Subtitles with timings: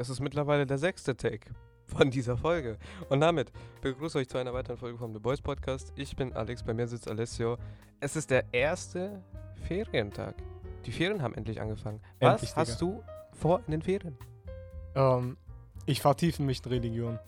[0.00, 1.50] Es ist mittlerweile der sechste Take
[1.84, 2.78] von dieser Folge.
[3.10, 3.52] Und damit
[3.82, 5.92] begrüße euch zu einer weiteren Folge vom The Boys Podcast.
[5.94, 7.58] Ich bin Alex, bei mir sitzt Alessio.
[8.00, 9.22] Es ist der erste
[9.68, 10.36] Ferientag.
[10.86, 12.00] Die Ferien haben endlich angefangen.
[12.18, 13.02] Was Endlich, hast du
[13.34, 14.16] vor in den Ferien?
[14.94, 15.36] Ähm,
[15.84, 17.18] ich vertiefe mich in Religion.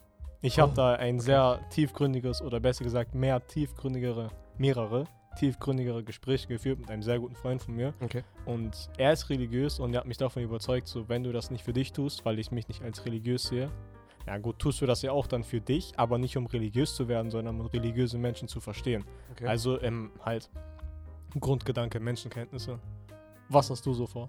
[0.41, 5.05] Ich Oh, habe da ein sehr tiefgründiges oder besser gesagt mehr tiefgründigere, mehrere
[5.37, 7.95] tiefgründigere Gespräche geführt mit einem sehr guten Freund von mir.
[8.01, 8.23] Okay.
[8.45, 11.65] Und er ist religiös und er hat mich davon überzeugt, so wenn du das nicht
[11.65, 13.71] für dich tust, weil ich mich nicht als religiös sehe,
[14.27, 17.09] ja gut, tust du das ja auch dann für dich, aber nicht um religiös zu
[17.09, 19.05] werden, sondern um religiöse Menschen zu verstehen.
[19.33, 19.47] okay.
[19.47, 20.49] Also ähm, halt
[21.39, 22.79] Grundgedanke, Menschenkenntnisse.
[23.49, 24.29] Was hast du so vor?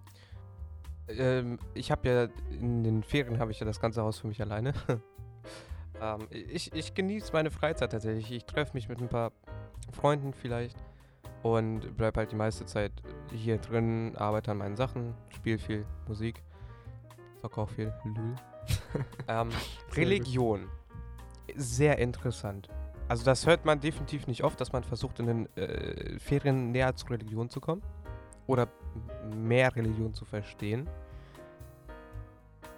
[1.08, 4.42] Ähm, ich habe ja in den Ferien habe ich ja das ganze Haus für mich
[4.42, 4.74] alleine.
[6.02, 8.32] ähm, ich ich genieße meine Freizeit tatsächlich.
[8.32, 9.32] Ich treffe mich mit ein paar
[9.92, 10.78] Freunden vielleicht
[11.44, 12.92] und bleib halt die meiste Zeit
[13.32, 16.42] hier drin, arbeite an meinen Sachen, spiele viel Musik,
[17.42, 18.36] zocke auch viel Lül.
[19.28, 19.50] ähm.
[19.94, 20.68] Religion.
[21.56, 22.70] Sehr interessant.
[23.10, 26.96] Also das hört man definitiv nicht oft, dass man versucht in den äh, Ferien näher
[26.96, 27.84] zur Religion zu kommen
[28.48, 28.70] oder
[29.36, 30.90] mehr Religion zu verstehen.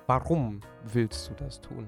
[0.07, 1.87] Warum willst du das tun?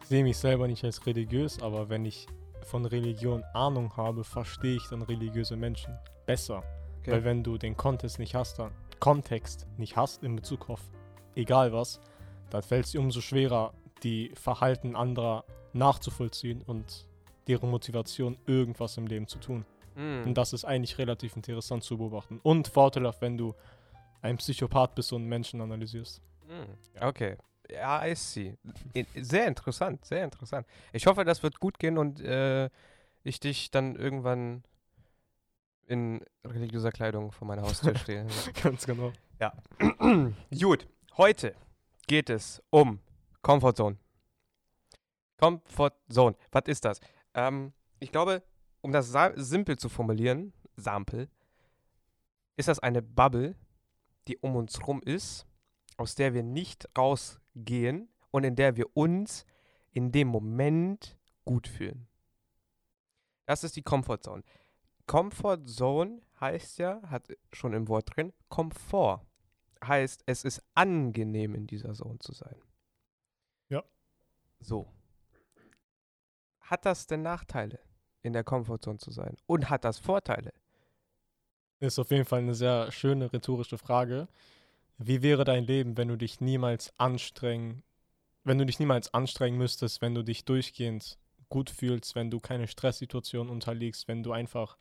[0.00, 2.26] Ich sehe mich selber nicht als religiös, aber wenn ich
[2.66, 6.62] von Religion Ahnung habe, verstehe ich dann religiöse Menschen besser.
[7.00, 7.12] Okay.
[7.12, 10.80] Weil wenn du den Kontext nicht hast, dann Kontext nicht hast in Bezug auf
[11.34, 12.00] egal was,
[12.50, 13.72] dann fällt es dir umso schwerer,
[14.02, 17.06] die Verhalten anderer nachzuvollziehen und
[17.46, 19.64] deren Motivation, irgendwas im Leben zu tun.
[19.94, 20.24] Hm.
[20.24, 22.40] Und das ist eigentlich relativ interessant zu beobachten.
[22.42, 23.54] Und vorteilhaft, wenn du
[24.22, 26.20] ein Psychopath bist und Menschen analysierst.
[26.46, 26.66] Hm,
[27.00, 27.36] Okay.
[27.68, 28.56] Ja, I see.
[29.16, 30.66] Sehr interessant, sehr interessant.
[30.92, 32.70] Ich hoffe, das wird gut gehen und äh,
[33.24, 34.62] ich dich dann irgendwann
[35.86, 38.26] in religiöser Kleidung vor meiner Haustür stehe.
[38.62, 39.12] Ganz genau.
[40.60, 41.54] Gut, heute
[42.06, 43.00] geht es um
[43.42, 43.96] Comfort Zone.
[45.38, 47.00] Comfort Zone, was ist das?
[47.34, 48.42] Ähm, ich glaube,
[48.80, 51.28] um das simpel zu formulieren, Sample,
[52.56, 53.54] ist das eine Bubble,
[54.28, 55.46] die um uns rum ist,
[55.96, 59.46] aus der wir nicht rausgehen und in der wir uns
[59.92, 62.06] in dem Moment gut fühlen.
[63.46, 64.42] Das ist die Comfort Zone.
[65.06, 69.24] Comfort Zone heißt ja, hat schon im Wort drin, Komfort.
[69.82, 72.56] Heißt, es ist angenehm, in dieser Zone zu sein.
[73.68, 73.84] Ja.
[74.58, 74.92] So.
[76.60, 77.78] Hat das denn Nachteile,
[78.22, 79.36] in der Comfort Zone zu sein?
[79.46, 80.52] Und hat das Vorteile?
[81.78, 84.28] Ist auf jeden Fall eine sehr schöne rhetorische Frage.
[84.98, 87.82] Wie wäre dein Leben, wenn du dich niemals anstrengen,
[88.44, 91.18] wenn du dich niemals anstrengen müsstest, wenn du dich durchgehend
[91.48, 94.76] gut fühlst, wenn du keine Stresssituation unterliegst, wenn du einfach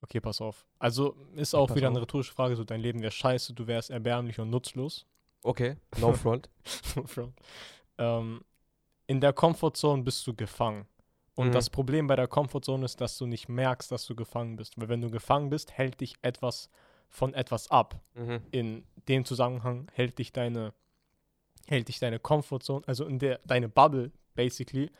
[0.00, 0.64] Okay, pass auf.
[0.78, 2.02] Also ist auch Pass wieder eine auf.
[2.04, 5.06] rhetorische Frage, so dein Leben wäre scheiße, du wärst erbärmlich und nutzlos.
[5.42, 6.48] Okay, no front.
[7.06, 7.34] Front.
[7.98, 8.42] ähm,
[9.08, 10.86] in der Comfortzone bist du gefangen.
[11.34, 11.52] Und Mhm.
[11.52, 14.74] das Problem bei der Comfortzone ist, dass du nicht merkst, dass du gefangen bist.
[14.76, 16.68] Weil wenn du gefangen bist, hält dich etwas
[17.08, 18.00] von etwas ab.
[18.14, 18.40] mhm.
[18.50, 20.74] In dem Zusammenhang hält dich deine,
[21.66, 24.90] hält dich deine Comfortzone, also in der, deine Bubble, basically,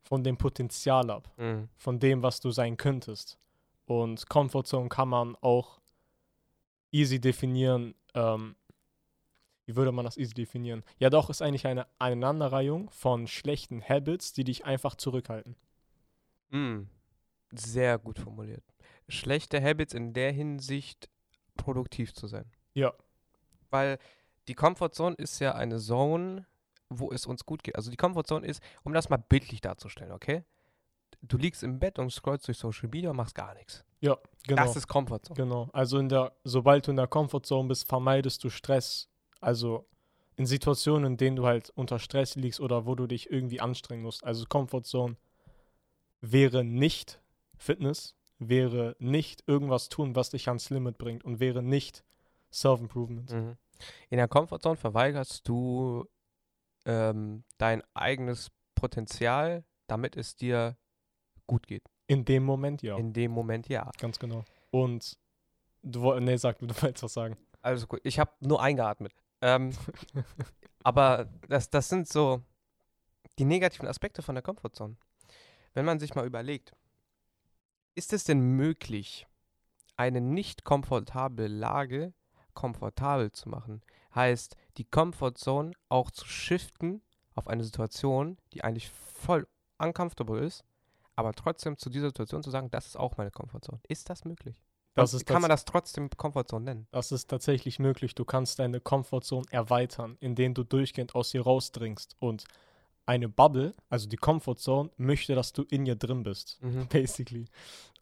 [0.00, 1.68] von dem Potenzial ab Mhm.
[1.76, 3.38] von dem, was du sein könntest.
[3.84, 5.80] Und Comfortzone kann man auch
[6.90, 7.94] easy definieren.
[8.14, 8.56] Ähm,
[9.66, 10.82] wie würde man das easy definieren?
[10.98, 15.56] Ja, doch, ist eigentlich eine Aneinanderreihung von schlechten Habits, die dich einfach zurückhalten.
[16.50, 16.88] Mhm.
[17.52, 18.64] Sehr gut formuliert.
[19.08, 21.10] Schlechte Habits in der Hinsicht,
[21.58, 22.50] produktiv zu sein.
[22.72, 22.94] Ja.
[23.70, 23.98] Weil
[24.48, 26.46] die Comfort Zone ist ja eine Zone,
[26.88, 27.76] wo es uns gut geht.
[27.76, 30.42] Also die Comfort Zone ist, um das mal bildlich darzustellen, okay?
[31.20, 33.84] Du liegst im Bett und scrollst durch Social Media und machst gar nichts.
[34.00, 34.16] Ja,
[34.46, 34.62] genau.
[34.64, 35.36] Das ist Comfort Zone.
[35.36, 35.68] Genau.
[35.72, 39.08] Also in der, sobald du in der Comfortzone bist, vermeidest du Stress.
[39.40, 39.86] Also
[40.36, 44.02] in Situationen, in denen du halt unter Stress liegst oder wo du dich irgendwie anstrengen
[44.02, 44.24] musst.
[44.24, 45.16] Also Comfortzone
[46.20, 47.20] wäre nicht
[47.56, 52.04] Fitness, wäre nicht irgendwas tun, was dich ans Limit bringt und wäre nicht
[52.52, 53.30] Self-Improvement.
[53.32, 53.56] Mhm.
[54.10, 56.06] In der Comfort Zone verweigerst du
[56.84, 60.76] ähm, dein eigenes Potenzial, damit es dir
[61.46, 61.84] gut geht.
[62.06, 63.90] In dem Moment ja, In dem Moment ja.
[63.98, 64.44] ganz genau.
[64.70, 65.18] Und
[65.82, 67.36] du wolltest, nee, sag, du wolltest was sagen.
[67.60, 69.12] Also gut, ich habe nur eingeatmet.
[69.40, 69.72] Ähm,
[70.82, 72.42] aber das, das sind so
[73.38, 74.96] die negativen Aspekte von der Comfortzone.
[75.74, 76.72] Wenn man sich mal überlegt,
[77.98, 79.26] ist es denn möglich,
[79.96, 82.14] eine nicht komfortable Lage
[82.54, 83.82] komfortabel zu machen?
[84.14, 87.02] Heißt, die Comfortzone auch zu shiften
[87.34, 89.48] auf eine Situation, die eigentlich voll
[89.78, 90.64] uncomfortable ist,
[91.16, 93.80] aber trotzdem zu dieser Situation zu sagen, das ist auch meine Comfortzone.
[93.88, 94.62] Ist das möglich?
[94.94, 96.86] Das ist kann man das trotzdem Comfortzone nennen?
[96.92, 98.14] Das ist tatsächlich möglich.
[98.14, 102.14] Du kannst deine Comfortzone erweitern, indem du durchgehend aus ihr rausdringst.
[102.20, 102.44] Und
[103.08, 106.86] eine Bubble, also die Comfortzone, möchte, dass du in ihr drin bist, Mhm.
[106.90, 107.46] basically.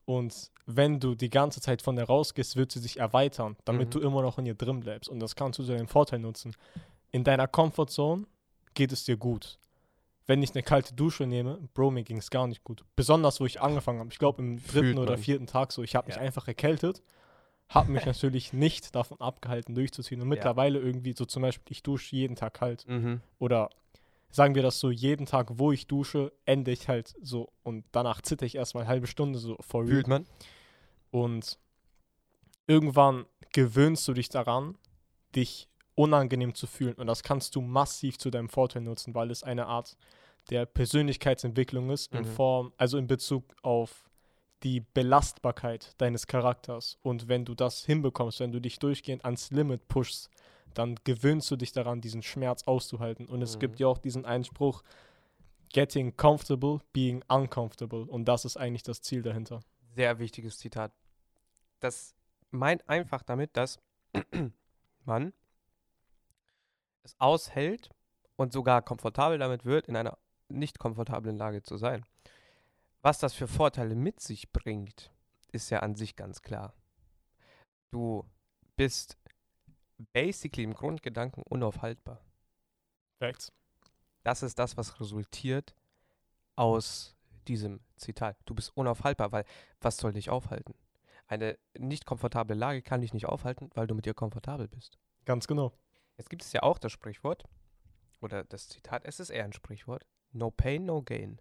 [0.05, 3.91] Und wenn du die ganze Zeit von der rausgehst, wird sie sich erweitern, damit Mhm.
[3.93, 5.09] du immer noch in ihr drin bleibst.
[5.09, 6.55] Und das kannst du zu deinem Vorteil nutzen.
[7.13, 8.27] In deiner Comfortzone
[8.75, 9.59] geht es dir gut.
[10.27, 12.85] Wenn ich eine kalte Dusche nehme, Bro, mir ging es gar nicht gut.
[12.97, 14.11] Besonders, wo ich angefangen habe.
[14.13, 15.85] Ich glaube, im dritten oder vierten Tag so.
[15.85, 16.23] Ich habe mich Ja.
[16.23, 17.01] einfach erkältet,
[17.69, 20.21] habe mich natürlich nicht davon abgehalten, durchzuziehen.
[20.21, 22.85] Und mittlerweile irgendwie so zum Beispiel, ich dusche jeden Tag kalt.
[22.89, 23.21] Mhm.
[23.39, 23.71] Oder
[24.31, 27.53] sagen wir das so, jeden Tag, wo ich dusche, ende ich halt so.
[27.63, 29.87] Und danach zitter ich erstmal eine halbe Stunde so real.
[29.87, 30.27] Fühlt man?
[31.11, 31.59] Und
[32.67, 34.77] irgendwann gewöhnst du dich daran,
[35.35, 36.95] dich unangenehm zu fühlen.
[36.95, 39.97] Und das kannst du massiv zu deinem Vorteil nutzen, weil es eine Art
[40.51, 42.27] der Persönlichkeitsentwicklung ist, in Mhm.
[42.27, 44.05] Form, also in Bezug auf
[44.63, 46.99] die Belastbarkeit deines Charakters.
[47.03, 50.31] Und wenn du das hinbekommst, wenn du dich durchgehend ans Limit pushst,
[50.79, 53.27] dann gewöhnst du dich daran, diesen Schmerz auszuhalten.
[53.27, 53.61] Und es Mhm.
[53.61, 54.83] gibt ja auch diesen Einspruch,
[55.73, 58.05] getting comfortable, being uncomfortable.
[58.05, 59.61] Und das ist eigentlich das Ziel dahinter.
[59.95, 60.93] Sehr wichtiges Zitat.
[61.81, 62.15] Das
[62.51, 63.79] meint einfach damit, dass
[65.05, 65.33] man
[67.03, 67.91] es aushält
[68.37, 70.19] und sogar komfortabel damit wird, in einer
[70.49, 72.05] nicht komfortablen Lage zu sein.
[73.03, 75.13] Was das für Vorteile mit sich bringt,
[75.53, 76.75] ist ja an sich ganz klar.
[77.91, 78.25] Du
[78.77, 79.17] bist
[80.13, 82.21] basically im Grundgedanken unaufhaltbar.
[83.19, 83.53] Facts.
[84.23, 85.77] Das ist das, was resultiert
[86.57, 87.17] aus
[87.47, 88.37] diesem Zitat.
[88.45, 89.45] Du bist unaufhaltbar, weil
[89.81, 90.75] was soll dich aufhalten?
[91.29, 94.99] Eine nicht komfortable Lage kann dich nicht aufhalten, weil du mit ihr komfortabel bist.
[95.25, 95.73] Ganz genau.
[96.17, 97.45] Jetzt gibt es ja auch das Sprichwort
[98.21, 100.07] oder das Zitat, es ist eher ein Sprichwort.
[100.33, 101.41] No pain, no gain.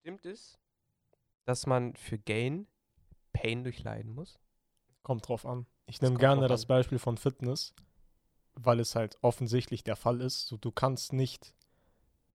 [0.00, 0.58] Stimmt es,
[1.44, 2.66] dass man für Gain
[3.32, 4.38] Pain durchleiden muss?
[5.04, 5.66] Kommt drauf an.
[5.86, 6.66] Ich nehme gerne das.
[6.66, 7.74] Beispiel von Fitness,
[8.54, 10.48] weil es halt offensichtlich der Fall ist.
[10.48, 11.54] So, du kannst nicht,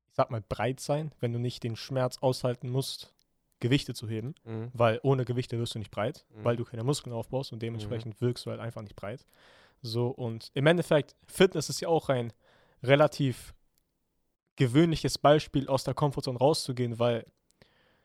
[0.07, 3.13] ich sag mal, breit sein, wenn du nicht den Schmerz aushalten musst,
[3.60, 4.69] Gewichte zu heben, Mhm.
[4.74, 6.44] weil ohne Gewichte wirst du nicht breit, Mhm.
[6.45, 9.25] weil du keine Muskeln aufbaust und dementsprechend wirkst du halt einfach nicht breit.
[9.81, 12.31] So, und im Endeffekt, Fitness ist ja auch ein
[12.83, 13.54] relativ
[14.56, 17.25] gewöhnliches Beispiel, aus der Komfortzone rauszugehen, weil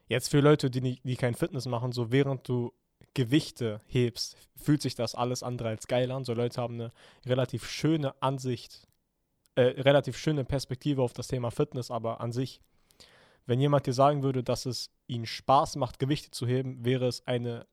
[0.09, 2.73] jetzt für Leute, die, nicht, die kein Fitness machen, so während du
[3.15, 6.25] Gewichte hebst, fühlt sich das alles andere als geil an.
[6.25, 6.93] So Leute haben eine
[7.27, 8.87] relativ schöne Ansicht,
[9.55, 12.61] äh, relativ schöne Perspektive auf das Thema Fitness, aber an sich,
[13.47, 17.27] wenn jemand dir sagen würde, dass es ihnen Spaß macht, Gewichte zu heben, wäre es
[17.27, 17.67] eine,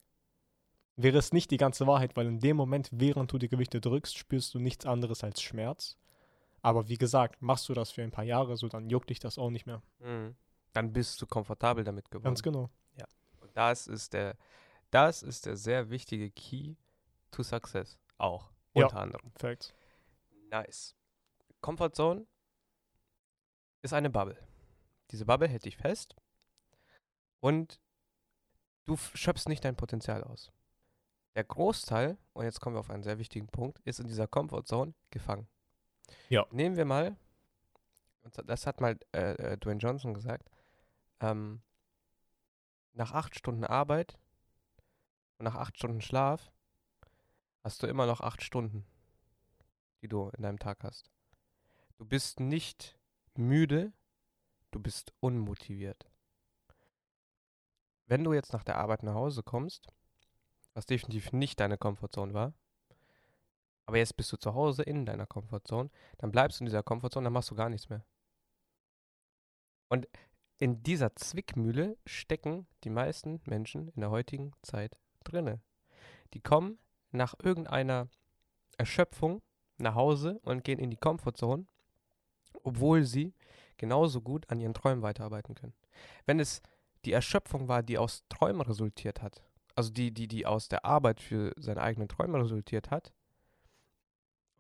[0.95, 4.17] wäre es nicht die ganze Wahrheit, weil in dem Moment, während du die Gewichte drückst,
[4.17, 5.97] spürst du nichts anderes als Schmerz.
[6.61, 9.37] Aber wie gesagt, machst du das für ein paar Jahre, so dann juckt dich das
[9.37, 9.81] auch nicht mehr.
[9.99, 10.35] Mhm.
[10.73, 12.25] Dann bist du komfortabel damit geworden.
[12.25, 12.69] Ganz genau.
[13.51, 14.37] Und das ist der,
[14.91, 16.75] das ist der sehr wichtige Key
[17.31, 17.97] to Success.
[18.17, 18.51] Auch.
[18.73, 18.85] Ja.
[18.85, 19.31] Unter anderem.
[19.37, 19.73] Facts.
[20.49, 20.95] Nice.
[21.61, 22.27] Comfort Zone
[23.81, 24.37] ist eine Bubble.
[25.11, 26.15] Diese Bubble hält dich fest
[27.39, 27.79] und
[28.85, 30.51] du schöpfst nicht dein Potenzial aus.
[31.35, 34.63] Der Großteil, und jetzt kommen wir auf einen sehr wichtigen Punkt, ist in dieser Comfort
[34.65, 35.47] Zone gefangen.
[36.29, 36.45] Ja.
[36.51, 37.15] Nehmen wir mal,
[38.45, 40.49] das hat mal äh, äh, Dwayne Johnson gesagt,
[41.21, 41.61] ähm,
[42.93, 44.17] nach acht Stunden Arbeit
[45.41, 46.51] und nach acht Stunden Schlaf
[47.63, 48.85] hast du immer noch acht Stunden,
[50.03, 51.09] die du in deinem Tag hast.
[51.97, 52.95] Du bist nicht
[53.33, 53.91] müde,
[54.69, 56.07] du bist unmotiviert.
[58.05, 59.87] Wenn du jetzt nach der Arbeit nach Hause kommst,
[60.75, 62.53] was definitiv nicht deine Komfortzone war,
[63.87, 67.23] aber jetzt bist du zu Hause in deiner Komfortzone, dann bleibst du in dieser Komfortzone,
[67.23, 68.05] dann machst du gar nichts mehr.
[69.89, 70.07] Und
[70.59, 75.61] in dieser Zwickmühle stecken die meisten Menschen in der heutigen Zeit drinne.
[76.33, 76.79] Die kommen
[77.11, 78.07] nach irgendeiner
[78.77, 79.41] Erschöpfung
[79.77, 81.65] nach Hause und gehen in die Komfortzone,
[82.63, 83.33] obwohl sie
[83.77, 85.73] genauso gut an ihren Träumen weiterarbeiten können.
[86.25, 86.61] Wenn es
[87.05, 89.41] die Erschöpfung war, die aus Träumen resultiert hat,
[89.75, 93.13] also die, die, die aus der Arbeit für seine eigenen Träume resultiert hat,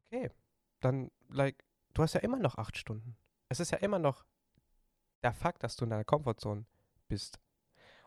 [0.05, 0.31] okay,
[0.79, 1.63] dann, like,
[1.93, 3.15] du hast ja immer noch acht Stunden.
[3.49, 4.25] Es ist ja immer noch
[5.23, 6.65] der Fakt, dass du in deiner Komfortzone
[7.07, 7.39] bist.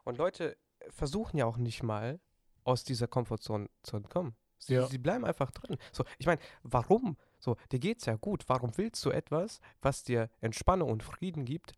[0.05, 0.57] Und Leute
[0.91, 2.21] versuchen ja auch nicht mal,
[2.65, 4.35] aus dieser Komfortzone zu entkommen.
[4.59, 4.87] Sie, Ja.
[4.87, 5.77] sie bleiben einfach drin.
[5.93, 7.17] So, ich meine, warum?
[7.39, 8.45] So, dir geht's ja gut.
[8.49, 11.75] Warum willst du etwas, was dir Entspannung und Frieden gibt,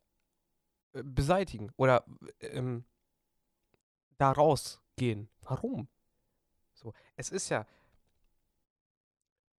[0.93, 2.05] äh, beseitigen oder
[2.41, 2.85] ähm,
[4.19, 5.29] da rausgehen?
[5.43, 5.89] Warum?
[6.75, 7.67] So, es ist ja,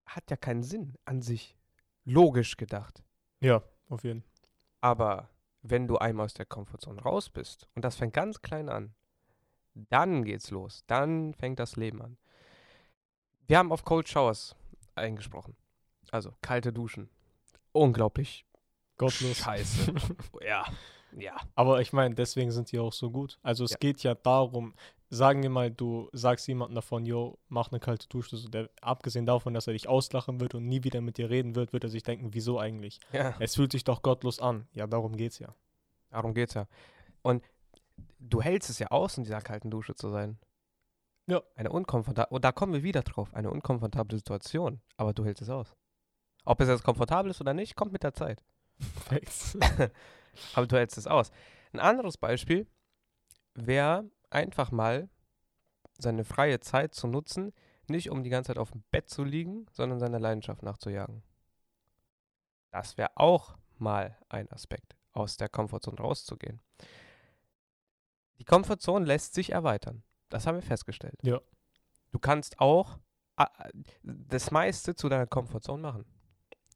[0.06, 1.56] hat ja keinen Sinn an sich,
[2.04, 3.02] logisch gedacht.
[3.40, 4.30] Ja, auf jeden Fall.
[4.80, 5.28] Aber
[5.62, 8.94] wenn du einmal aus der Komfortzone raus bist, und das fängt ganz klein an,
[9.90, 10.84] dann geht's los.
[10.86, 12.16] Dann fängt das Leben an.
[13.46, 14.54] Wir haben auf Cold Showers
[14.94, 15.56] eingesprochen.
[16.10, 17.08] Also kalte Duschen.
[17.72, 18.44] Unglaublich
[18.96, 19.36] Gottlos.
[19.38, 19.94] scheiße.
[20.46, 20.64] ja,
[21.16, 21.36] ja.
[21.54, 23.38] Aber ich meine, deswegen sind die auch so gut.
[23.42, 23.76] Also es Ja.
[23.78, 24.74] geht ja darum,
[25.10, 28.36] sagen wir mal, du sagst jemandem davon, yo, mach eine kalte Dusche.
[28.36, 31.54] So der, abgesehen davon, dass er dich auslachen wird und nie wieder mit dir reden
[31.54, 32.98] wird, wird er sich denken, wieso eigentlich?
[33.12, 33.34] ja.
[33.38, 34.66] Es fühlt sich doch gottlos an.
[34.72, 35.54] Ja, darum geht's ja.
[36.10, 36.66] Darum geht's ja.
[37.22, 37.42] Und
[38.18, 40.38] du hältst es ja aus, in dieser kalten Dusche zu sein.
[41.26, 41.42] Ja.
[41.56, 45.50] Eine unkomfortable, und da kommen wir wieder drauf, eine unkomfortable Situation, aber du hältst es
[45.50, 45.76] aus.
[46.44, 48.42] Ob es jetzt komfortabel ist oder nicht, kommt mit der Zeit.
[50.54, 51.30] Aber du hältst es aus.
[51.72, 52.66] Ein anderes Beispiel
[53.54, 55.08] wäre einfach mal
[55.98, 57.52] seine freie Zeit zu nutzen,
[57.88, 61.22] nicht um die ganze Zeit auf dem Bett zu liegen, sondern seiner Leidenschaft nachzujagen.
[62.70, 66.60] Das wäre auch mal ein Aspekt, aus der Komfortzone rauszugehen.
[68.48, 70.02] Komfortzone lässt sich erweitern.
[70.30, 71.20] Das haben wir festgestellt.
[71.22, 71.40] Ja.
[72.10, 72.98] Du kannst auch
[74.02, 76.04] das meiste zu deiner Komfortzone machen.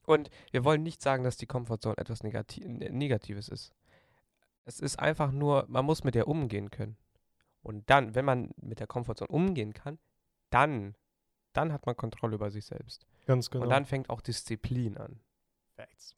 [0.06, 3.72] Und wir wollen nicht sagen, dass die Komfortzone etwas Negati Negatives ist.
[4.64, 6.96] Es ist einfach nur, man muss mit der umgehen können.
[7.62, 9.98] Und dann, wenn man mit der Komfortzone umgehen kann,
[10.50, 10.94] dann,
[11.52, 13.06] dann hat man Kontrolle über sich selbst.
[13.26, 13.64] Ganz genau.
[13.64, 15.20] Und dann fängt auch Disziplin an.
[15.74, 16.16] Facts.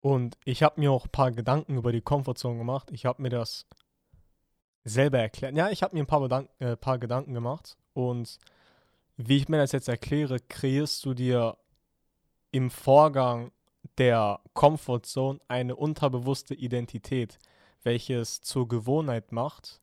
[0.00, 2.90] Und ich habe mir auch ein paar Gedanken über die Komfortzone gemacht.
[2.90, 3.66] Ich habe mir das
[4.88, 5.56] selber erklärt.
[5.56, 7.76] Ja, ich habe mir ein paar, Bedank äh, paar Gedanken gemacht.
[7.94, 8.38] Und
[9.16, 11.56] wie ich mir das jetzt erkläre, kreierst du dir
[12.50, 13.52] im Vorgang
[13.98, 17.38] der Komfortzone eine unterbewusste Identität,
[17.82, 19.80] welches zur Gewohnheit macht,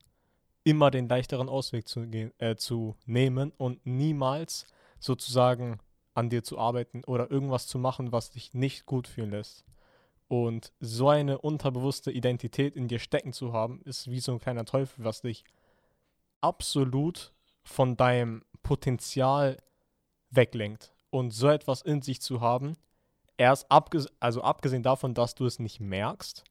[0.64, 4.66] immer den leichteren Ausweg zu, gehen, äh, zu nehmen und niemals
[5.00, 5.80] sozusagen
[6.14, 9.64] an dir zu arbeiten oder irgendwas zu machen, was dich nicht gut fühlen lässt.
[10.28, 14.66] Und so eine unterbewusste Identität in dir stecken zu haben, ist wie so ein kleiner
[14.66, 15.44] Teufel, was dich
[16.42, 19.58] absolut von deinem Potenzial
[20.32, 20.94] weglenkt.
[21.10, 22.76] Und so etwas in sich zu haben,
[23.38, 26.44] erst abges also abgesehen davon, dass du es nicht merkst,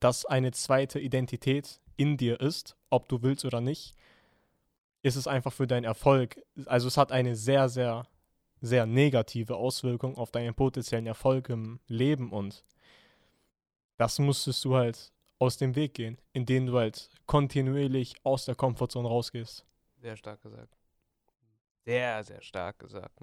[0.00, 3.94] dass eine zweite Identität in dir ist, ob du willst oder nicht,
[5.02, 6.40] ist es einfach für deinen Erfolg.
[6.66, 8.06] Also es hat eine sehr, sehr,
[8.60, 12.64] sehr negative Auswirkung auf deinen potenziellen Erfolg im Leben und
[14.02, 19.06] das musstest du halt aus dem Weg gehen, indem du halt kontinuierlich aus der Komfortzone
[19.06, 19.64] rausgehst.
[20.00, 20.76] Sehr stark gesagt.
[21.84, 23.20] Sehr, sehr stark gesagt.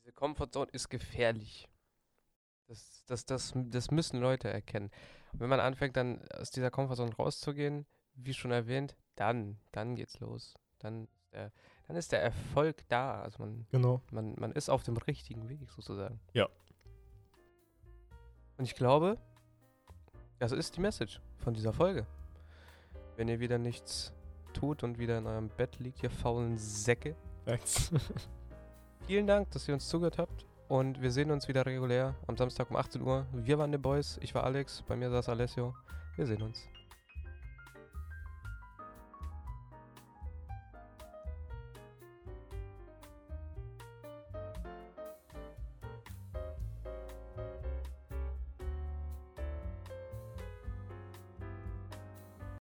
[0.00, 1.68] Diese Komfortzone ist gefährlich.
[2.68, 4.90] Das, das, das, das müssen Leute erkennen.
[5.34, 10.18] Und wenn man anfängt, dann aus dieser Komfortzone rauszugehen, wie schon erwähnt, dann, dann geht's
[10.20, 10.54] los.
[10.78, 11.52] Dann ist der,
[11.86, 13.20] dann ist der Erfolg da.
[13.22, 14.00] Also man, Genau.
[14.10, 16.18] man, man ist auf dem richtigen Weg sozusagen.
[16.32, 16.48] Ja.
[18.56, 19.18] Und ich glaube,
[20.38, 22.06] das ist die Message von dieser Folge.
[23.16, 24.12] Wenn ihr wieder nichts
[24.52, 27.16] tut und wieder in eurem Bett liegt, ihr faulen Säcke.
[27.44, 27.90] Facts.
[29.06, 30.46] Vielen Dank, dass ihr uns zugehört habt.
[30.68, 33.26] Und wir sehen uns wieder regulär am Samstag um 18 Uhr.
[33.32, 35.74] Wir waren die Boys, ich war Alex, bei mir saß Alessio.
[36.16, 36.68] Wir sehen uns.